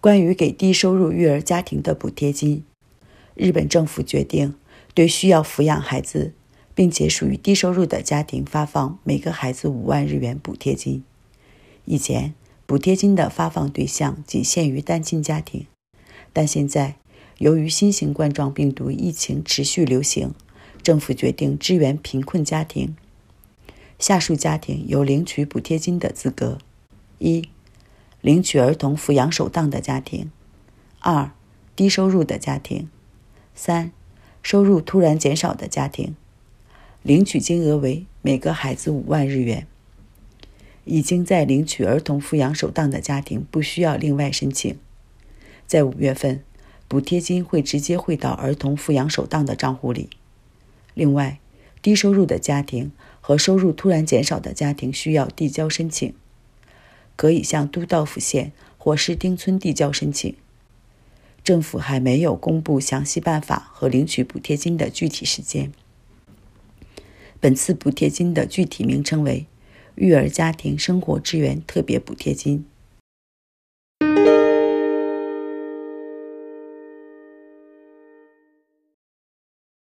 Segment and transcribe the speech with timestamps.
[0.00, 2.62] 关于给低收入育儿家庭的补贴金，
[3.34, 4.54] 日本政府决定
[4.94, 6.34] 对需要抚养孩子
[6.72, 11.02] 并且属于低收入的家庭发放每个孩子五万日元补贴金。
[11.84, 12.34] 以前，
[12.64, 15.66] 补贴金的发放对象仅限于单亲家庭，
[16.32, 16.94] 但现在
[17.38, 20.32] 由于新型冠状病毒疫情持续流行，
[20.80, 22.94] 政府决定支援贫困家庭。
[23.98, 26.58] 下述家庭有领取补贴金的资格：
[27.18, 27.48] 一。
[28.20, 30.26] 领取儿童抚养手当的家庭；
[31.00, 31.30] 二、
[31.76, 32.88] 低收入的家庭；
[33.54, 33.92] 三、
[34.42, 36.16] 收入突然减少的家庭。
[37.02, 39.66] 领取金额为每个孩子五万日元。
[40.84, 44.76] 已经在领取儿童抚养手当的家庭不需要另外申请。
[45.66, 46.42] 在五月份，
[46.88, 50.08] 补贴金会直接汇到儿童抚养手当的账户里。
[50.94, 51.38] 另外，
[51.82, 52.90] 低收入的家庭
[53.20, 56.14] 和收入突然减少的家庭需要递交申请。
[57.18, 60.36] 可以向都道府县或市町村递交申请。
[61.42, 65.72] 政府还没有公布详细办法和领取补贴金的具体时间。
[67.40, 69.46] 本次补贴金的具体名称为
[69.96, 72.64] “育儿家庭生活支援特别补贴金”。